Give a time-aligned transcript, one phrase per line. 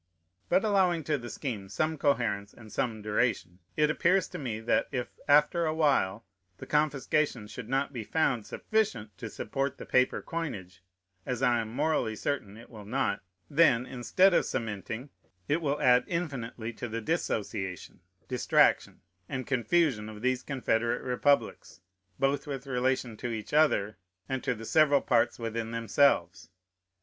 [0.49, 4.87] But allowing to the scheme some coherence and some duration, it appears to me, that,
[4.91, 6.25] if, after a while,
[6.57, 10.81] the confiscation should not be found sufficient to support the paper coinage,
[11.23, 15.11] (as I am morally certain it will not,) then, instead of cementing,
[15.47, 21.79] it will add infinitely to the dissociation, distraction, and confusion of these confederate republics,
[22.17, 23.97] both with relation to each other
[24.27, 26.49] and to the several parts within themselves.